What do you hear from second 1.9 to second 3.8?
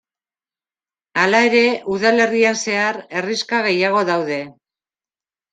udalerrian zehar herrixka